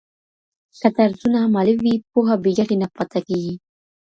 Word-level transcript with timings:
که 0.79 0.87
درسونه 0.97 1.37
عملي 1.47 1.75
وي، 1.81 1.93
پوهه 2.11 2.35
بې 2.43 2.51
ګټې 2.57 2.75
نه 2.81 2.87
پاته 2.95 3.19
کېږي. 3.27 3.53